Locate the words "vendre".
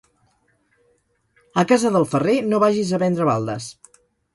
3.09-3.33